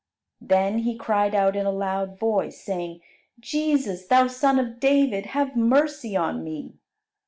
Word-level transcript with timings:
Then 0.41 0.79
he 0.79 0.97
cried 0.97 1.35
out 1.35 1.55
in 1.55 1.67
a 1.67 1.71
loud 1.71 2.17
voice, 2.17 2.59
saying, 2.59 3.01
"Jesus, 3.39 4.07
Thou 4.07 4.25
Son 4.25 4.57
of 4.57 4.79
David, 4.79 5.27
have 5.27 5.55
mercy 5.55 6.15
on 6.15 6.43
me." 6.43 6.73